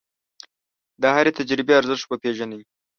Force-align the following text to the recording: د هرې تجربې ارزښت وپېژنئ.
د 1.01 1.03
هرې 1.15 1.31
تجربې 1.39 1.73
ارزښت 1.79 2.03
وپېژنئ. 2.07 2.61